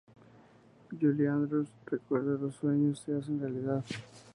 Julie 0.99 1.27
Andrews: 1.27 1.69
Recuerda... 1.85 2.31
los 2.31 2.55
sueños 2.55 2.99
se 3.01 3.13
hacen 3.15 3.39
realidad! 3.39 3.85